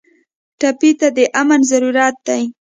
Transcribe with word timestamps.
ټپي 0.59 0.91
ته 0.99 1.07
د 1.17 1.19
امن 1.41 1.59
ضرورت 1.71 2.15
دی. 2.27 2.43